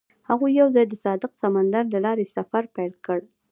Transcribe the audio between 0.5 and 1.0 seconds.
یوځای د